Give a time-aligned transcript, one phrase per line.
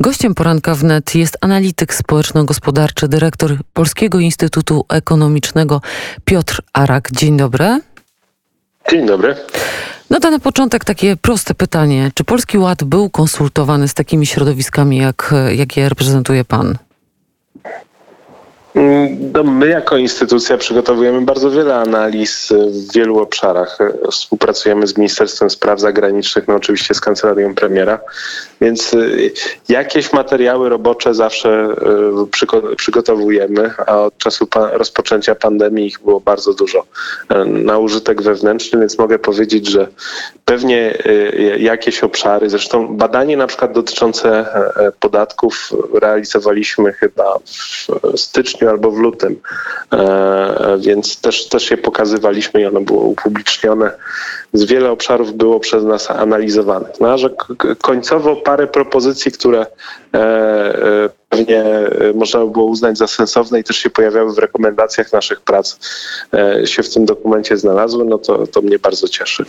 [0.00, 5.80] Gościem poranka wnet jest analityk społeczno-gospodarczy, dyrektor Polskiego Instytutu Ekonomicznego
[6.24, 7.10] Piotr Arak.
[7.12, 7.80] Dzień dobry.
[8.90, 9.34] Dzień dobry.
[10.10, 12.10] No to na początek takie proste pytanie.
[12.14, 16.78] Czy Polski Ład był konsultowany z takimi środowiskami, jak, jakie reprezentuje pan?
[19.10, 23.78] No, my jako instytucja przygotowujemy bardzo wiele analiz w wielu obszarach.
[24.10, 28.00] Współpracujemy z Ministerstwem Spraw Zagranicznych, no oczywiście z Kancelarią Premiera,
[28.60, 29.32] więc y,
[29.68, 31.68] jakieś materiały robocze zawsze
[32.72, 36.80] y, przygotowujemy, a od czasu rozpoczęcia pandemii ich było bardzo dużo
[37.32, 39.88] y, na użytek wewnętrzny, więc mogę powiedzieć, że
[40.44, 40.98] pewnie
[41.58, 44.46] jakieś obszary, zresztą badanie na przykład dotyczące
[45.00, 47.38] podatków realizowaliśmy chyba
[48.12, 49.40] w styczniu albo w lutym,
[49.92, 53.90] e, więc też, też je pokazywaliśmy i ono było upublicznione.
[54.52, 57.00] Z wiele obszarów było przez nas analizowanych.
[57.00, 57.30] No, że
[57.82, 59.66] końcowo parę propozycji, które
[60.14, 64.38] e, e, pewnie e, można by było uznać za sensowne i też się pojawiały w
[64.38, 65.78] rekomendacjach naszych prac,
[66.34, 69.44] e, się w tym dokumencie znalazły, no to, to mnie bardzo cieszy.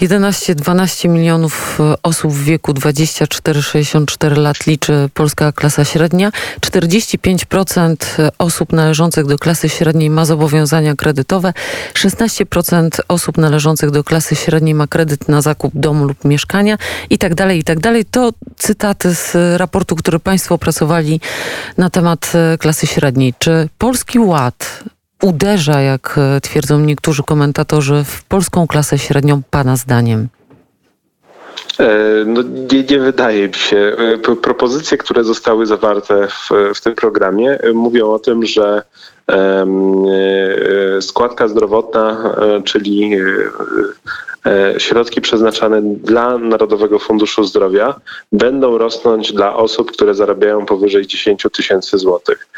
[0.00, 6.32] 11-12 milionów e, osób w wieku 24-64 lat liczy polska klasa średnia.
[6.60, 7.96] 45%
[8.38, 11.52] osób należących do klasy średniej ma zobowiązania kredytowe.
[11.94, 16.78] 16% osób należących do klasy średniej ma kredyt na zakup domu lub mieszkania
[17.10, 18.04] i tak dalej, i tak dalej.
[18.04, 21.20] To cytaty z raportu, który Państwo opracowali
[21.78, 23.34] na temat e, klasy średniej.
[23.38, 24.84] Czy Polski Ład
[25.22, 30.28] uderza, jak e, twierdzą niektórzy komentatorzy, w polską klasę średnią, Pana zdaniem?
[31.80, 31.88] E,
[32.26, 33.96] no, nie, nie, wydaje mi się.
[34.42, 38.82] Propozycje, które zostały zawarte w, w tym programie, mówią o tym, że
[41.00, 43.10] składka zdrowotna, czyli
[44.78, 47.94] środki przeznaczane dla Narodowego Funduszu Zdrowia
[48.32, 52.48] będą rosnąć dla osób, które zarabiają powyżej 10 tysięcy złotych.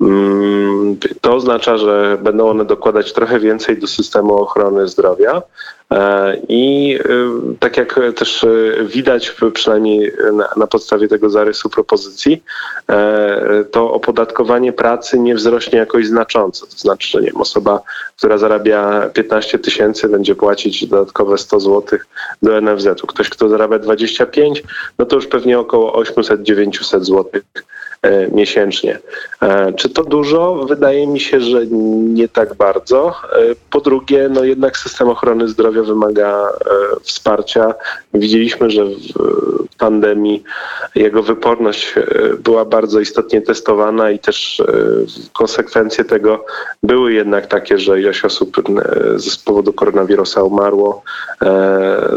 [0.00, 5.42] Mm, to oznacza, że będą one dokładać trochę więcej do systemu ochrony zdrowia.
[5.90, 8.46] E, I e, tak jak też
[8.82, 12.42] widać, przynajmniej na, na, podstawie tego zarysu propozycji,
[13.70, 16.66] to opodatkowanie pracy nie wzrośnie jakoś znacząco.
[16.66, 17.80] To znaczy, że nie wiem, osoba,
[18.16, 21.98] która zarabia 15 tysięcy, będzie płacić dodatkowe 100 zł
[22.42, 23.06] do NFZ-u.
[23.06, 24.62] Ktoś, kto zarabia 25,
[24.98, 27.24] no to już pewnie około 800-900 zł
[28.32, 28.98] miesięcznie.
[29.42, 30.54] E, czy to dużo?
[30.68, 33.08] Wydaje mi się, że nie tak bardzo.
[33.08, 33.12] E,
[33.70, 36.48] po drugie, no jednak system ochrony zdrowia wymaga
[37.02, 37.74] wsparcia.
[38.14, 40.42] Widzieliśmy, że w pandemii
[40.94, 41.94] jego wyporność
[42.44, 44.62] była bardzo istotnie testowana i też
[45.32, 46.44] konsekwencje tego
[46.82, 48.56] były jednak takie, że ilość osób
[49.16, 51.02] z powodu koronawirusa umarło.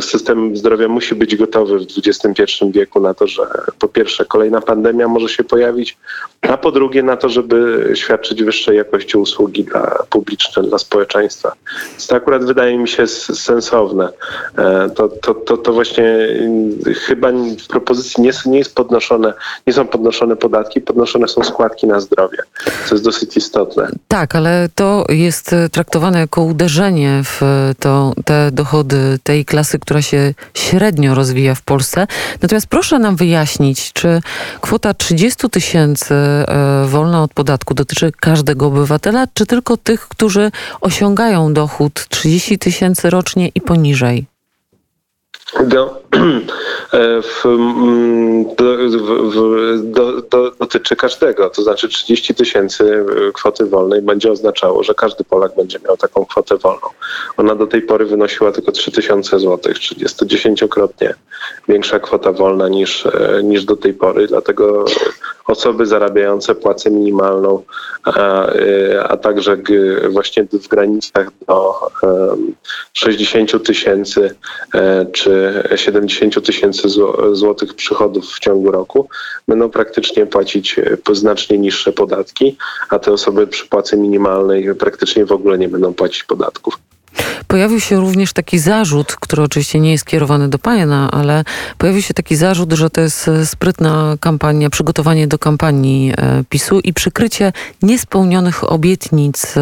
[0.01, 3.47] System zdrowia musi być gotowy w XXI wieku na to, że
[3.79, 5.97] po pierwsze kolejna pandemia może się pojawić, postawić,
[6.41, 11.51] a po drugie na to, żeby świadczyć wyższej jakości usługi dla publiczne, dla społeczeństwa.
[11.89, 14.09] Więc to akurat wydaje mi się sensowne.
[14.57, 16.05] E, to, to, to, to właśnie
[16.87, 17.31] y, chyba
[17.63, 19.33] w propozycji nie, nie jest podnoszone,
[19.67, 22.37] nie są podnoszone podatki, podnoszone są składki na zdrowie,
[22.85, 23.87] co jest dosyć istotne.
[24.07, 27.41] Tak, ale to jest traktowane jako uderzenie w
[27.79, 32.07] to, te dochody tej klasy, która się średnio rozwija w Polsce.
[32.41, 34.21] Natomiast proszę nam wyjaśnić, czy
[34.61, 40.51] kwota 30 tysięcy tysięcy e, wolna od podatku dotyczy każdego obywatela, czy tylko tych, którzy
[40.81, 44.36] osiągają dochód 30 tysięcy rocznie i poniżej?
[45.63, 47.43] Do, e, mm, w,
[49.33, 51.49] w, do, do, dotyczy każdego.
[51.49, 56.25] To znaczy 30 tysięcy e, kwoty wolnej będzie oznaczało, że każdy Polak będzie miał taką
[56.25, 56.87] kwotę wolną.
[57.37, 61.13] Ona do tej pory wynosiła tylko 3 tysiące złotych, czyli jest to dziesięciokrotnie
[61.67, 63.07] większa kwota wolna niż,
[63.43, 64.27] niż do tej pory.
[64.27, 64.85] Dlatego
[65.47, 67.63] osoby zarabiające płacę minimalną,
[68.03, 68.47] a,
[69.09, 69.57] a także
[70.09, 71.73] właśnie w granicach do
[72.93, 74.35] 60 tysięcy
[74.73, 75.36] e, czy
[75.75, 76.89] 70 tysięcy
[77.31, 79.09] złotych przychodów w ciągu roku
[79.47, 82.57] będą praktycznie płacić e, znacznie niższe podatki,
[82.89, 86.79] a te osoby przy płacy minimalnej praktycznie w ogóle nie będą płacić podatków.
[87.47, 91.43] Pojawił się również taki zarzut, który oczywiście nie jest kierowany do pana, ale
[91.77, 96.79] pojawił się taki zarzut, że to jest e, sprytna kampania, przygotowanie do kampanii e, PiSu
[96.79, 99.55] i przykrycie niespełnionych obietnic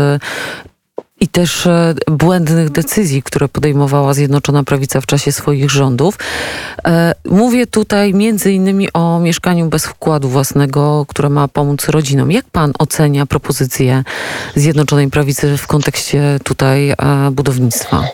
[1.20, 6.18] i też e, błędnych decyzji, które podejmowała Zjednoczona Prawica w czasie swoich rządów.
[6.86, 12.32] E, mówię tutaj między innymi o mieszkaniu bez wkładu własnego, które ma pomóc rodzinom.
[12.32, 14.04] Jak pan ocenia propozycję
[14.56, 16.96] Zjednoczonej Prawicy w kontekście tutaj e,
[17.32, 18.08] budownictwa?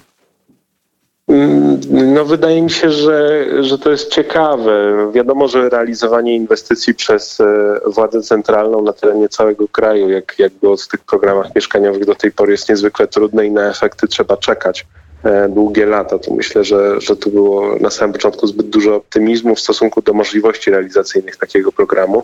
[1.30, 1.80] Mm,
[2.14, 4.96] No wydaje mi się, że, że to jest ciekawe.
[5.14, 10.78] Wiadomo, że realizowanie inwestycji przez e, władzę centralną na terenie całego kraju, jak, jak było
[10.78, 14.86] w tych programach mieszkaniowych do tej pory, jest niezwykle trudne i na efekty trzeba czekać
[15.24, 16.20] e, długie lata.
[16.20, 20.14] To myślę, że, że tu było na samym początku zbyt dużo optymizmu w stosunku do
[20.14, 22.24] możliwości realizacyjnych takiego programu.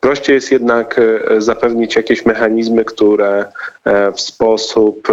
[0.00, 3.44] Prościej jest jednak e, zapewnić jakieś mechanizmy, które
[4.14, 5.08] w sposób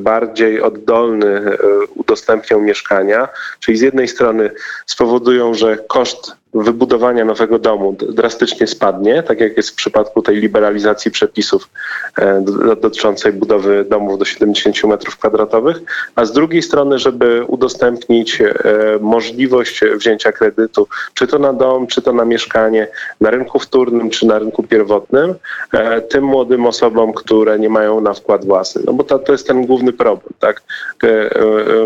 [0.00, 1.56] bardziej oddolny e,
[1.94, 3.28] udostępnią mieszkania,
[3.60, 4.50] czyli z jednej strony
[4.86, 11.10] spowodują, że koszt wybudowania nowego domu drastycznie spadnie, tak jak jest w przypadku tej liberalizacji
[11.10, 11.68] przepisów
[12.18, 15.76] e, do- dotyczącej budowy domów do 70 metrów kwadratowych,
[16.14, 18.54] a z drugiej strony, żeby udostępnić e,
[19.00, 22.88] możliwość wzięcia kredytu, czy to na dom, czy to na mieszkanie,
[23.20, 25.34] na rynku wtórnym, czy na rynku pierwotnym,
[25.72, 28.82] e, tym młodym osobom, które nie mają na wkład własny.
[28.86, 30.62] No bo to, to jest ten główny problem, tak?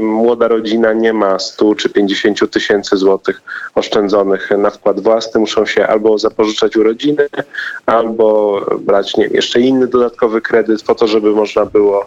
[0.03, 3.43] Młoda rodzina nie ma 100 czy 50 tysięcy złotych
[3.75, 7.29] oszczędzonych na wkład własny, muszą się albo zapożyczać u rodziny,
[7.87, 12.07] albo brać nie jeszcze inny dodatkowy kredyt po to, żeby można było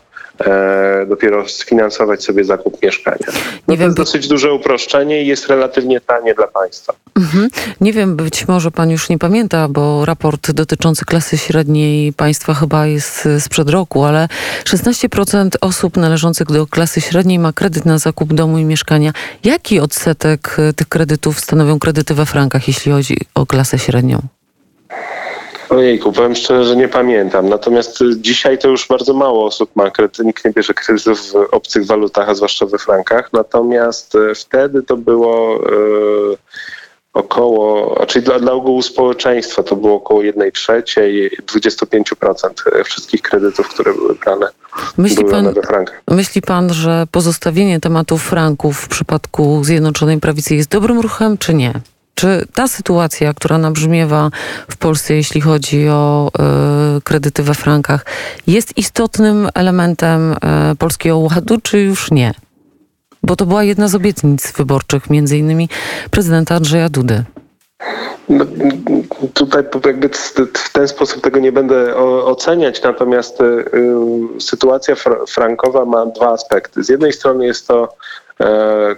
[1.07, 3.25] dopiero sfinansować sobie zakup mieszkania.
[3.28, 3.34] No
[3.68, 6.94] Nie to wiem, jest dosyć duże uproszczenie i jest relatywnie tanie dla państwa.
[7.16, 7.50] Mhm.
[7.81, 12.86] Nie wiem, być może pan już nie pamięta, bo raport dotyczący klasy średniej państwa chyba
[12.86, 14.28] jest sprzed roku, ale
[14.63, 19.13] 16% osób należących do klasy średniej ma kredyt na zakup domu i mieszkania.
[19.44, 24.37] Jaki odsetek tych kredytów stanowią kredyty we frankach, jeśli chodzi o klasę średnią?
[25.77, 27.50] Ojejku, powiem szczerze, że nie pamiętam.
[27.50, 31.35] Natomiast y, dzisiaj to już bardzo mało osób ma kredyt, nikt nie bierze kredytów w
[31.35, 33.33] obcych walutach, a zwłaszcza we frankach.
[33.33, 35.63] Natomiast y, wtedy to było
[36.33, 36.38] y,
[37.13, 43.94] około, czyli dla, dla ogółu społeczeństwa to było około 1 trzeciej, 25% wszystkich kredytów, które
[43.94, 44.47] były brane,
[44.97, 45.53] Myśli były pan,
[46.12, 51.74] myśli pan, że pozostawienie tematu franków w przypadku Zjednoczonej Prawicy jest dobrym ruchem, czy nie?
[52.17, 54.29] Czy ta sytuacja, która nabrzmiewa
[54.69, 58.05] w Polsce, jeśli chodzi o e, kredyty we frankach,
[58.47, 62.33] jest istotnym elementem e, polskiego ładu, czy już nie?
[63.23, 65.69] Bo to była jedna z obietnic wyborczych, między innymi
[66.11, 67.23] prezydenta Andrzeja Dudy.
[68.29, 68.45] No,
[69.33, 70.09] tutaj jakby
[70.53, 76.31] w ten sposób tego nie będę oceniać, natomiast y, y, sytuacja fr- frankowa ma dwa
[76.31, 76.83] aspekty.
[76.83, 77.95] Z jednej strony jest to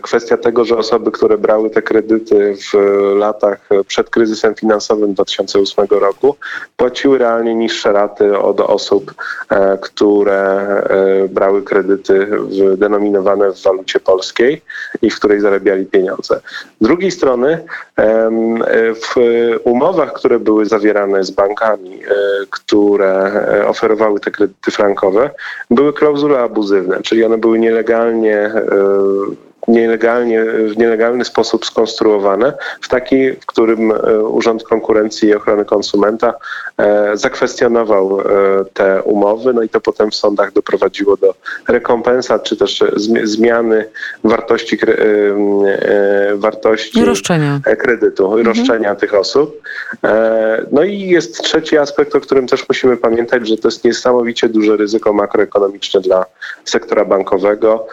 [0.02, 2.78] kwestia tego, że osoby, które brały te kredyty w
[3.18, 6.36] latach przed kryzysem finansowym 2008 roku,
[6.78, 9.14] płaciły realnie niższe raty od osób,
[9.50, 12.28] e, które e, brały kredyty
[12.78, 14.62] denominowane w walucie polskiej
[15.02, 16.40] i w której zarabiali pieniądze.
[16.82, 17.64] Z drugiej strony
[18.96, 19.16] w
[19.64, 22.10] umowach, które były zawierane z bankami, e,
[22.50, 25.30] które e, oferowały te kredyty frankowe,
[25.72, 28.64] były klauzule abuzywne, czyli one były nielegalnie e,
[29.70, 36.34] nielegalnie, w nielegalny sposób skonstruowane, w taki, w którym e, Urząd Konkurencji i Ochrony Konsumenta
[36.78, 38.26] e, zakwestionował e,
[38.74, 41.34] te umowy, no i to potem w sądach doprowadziło do
[41.68, 43.86] rekompensat, czy też zmi- zmiany
[44.24, 44.78] wartości,
[46.36, 47.60] wartości Roszczenia.
[47.80, 49.62] kredytu, roszczenia tych osób.
[50.72, 54.78] No i jest trzeci aspekt, o którym też musimy pamiętać, że to jest niesamowicie duże
[54.78, 56.26] ryzyko makroekonomiczne dla
[56.66, 57.88] sektora bankowego.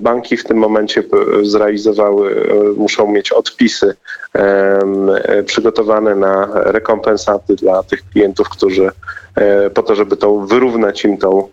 [0.00, 1.02] Banki w tym momencie
[1.42, 3.94] zrealizowały, e, muszą mieć odpisy
[4.34, 8.90] e, przygotowane na rekompensaty dla tych klientów, którzy
[9.34, 11.48] e, po to, żeby tą wyrównać im tą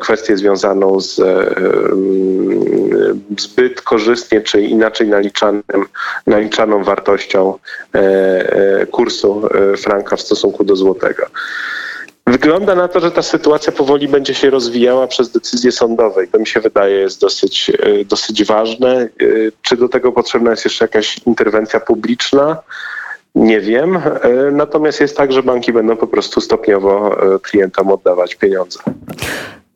[0.00, 1.20] kwestię związaną z
[3.40, 5.62] zbyt korzystnie czy inaczej naliczanym,
[6.26, 7.58] naliczaną wartością
[8.90, 9.42] kursu
[9.76, 11.26] franka w stosunku do złotego.
[12.34, 16.38] Wygląda na to, że ta sytuacja powoli będzie się rozwijała przez decyzje sądowe i to
[16.38, 18.88] mi się wydaje jest dosyć, e, dosyć ważne.
[19.02, 19.08] E,
[19.62, 22.56] Czy do tego potrzebna jest jeszcze jakaś interwencja publiczna?
[23.34, 23.96] Nie wiem.
[23.96, 24.00] E,
[24.52, 28.78] Natomiast jest tak, że banki będą po prostu stopniowo klientom oddawać pieniądze.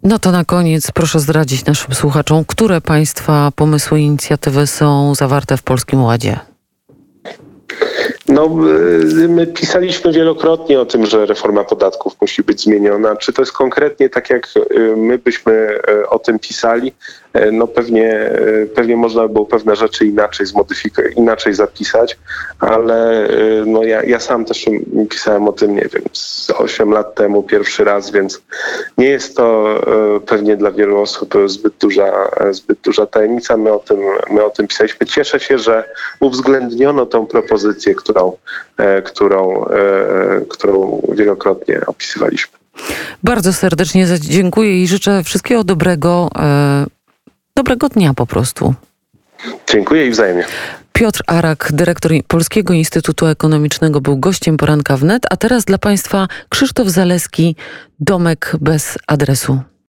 [0.02, 5.56] No to na koniec proszę zdradzić naszym słuchaczom, które państwa pomysły i inicjatywy są zawarte
[5.56, 6.47] w Polskim Ładzie.
[8.28, 8.44] No,
[9.24, 13.16] y, my pisaliśmy wielokrotnie o tym, że reforma podatków musi być zmieniona.
[13.16, 16.92] Czy to jest konkretnie tak, jak y, my byśmy y, o tym pisali?
[17.46, 22.18] Y, No pewnie, y, pewnie można by było pewne rzeczy inaczej zmodyfikować, inaczej zapisać,
[22.60, 24.66] ale y, no ja, ja sam też
[25.10, 28.42] pisałem o tym, nie wiem, z 8 lat temu pierwszy raz, więc
[28.98, 29.48] nie jest to
[30.26, 33.56] pewnie dla wielu osób zbyt duża, zbyt duża tajemnica.
[33.56, 33.98] My o tym,
[34.30, 35.06] my o tym pisaliśmy.
[35.06, 35.84] Cieszę się, że
[36.20, 38.36] uwzględniono tą propozycję, którą,
[38.76, 42.58] e, którą, e, którą wielokrotnie opisywaliśmy.
[43.22, 46.30] Bardzo serdecznie dziękuję i życzę wszystkiego dobrego.
[47.58, 48.74] Dobrego dnia po prostu.
[49.72, 50.44] Dziękuję i wzajemnie.
[50.92, 56.88] Piotr Arak, dyrektor Polskiego Instytutu Ekonomicznego, był gościem poranka wnet, a teraz dla Państwa Krzysztof
[56.88, 57.56] Zaleski,
[58.00, 59.60] domek bez adresu.